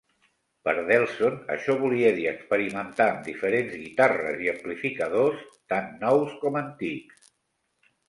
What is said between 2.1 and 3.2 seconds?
dir experimentar